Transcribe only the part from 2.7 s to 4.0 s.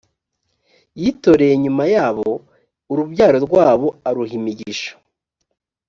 urubyaro rwabo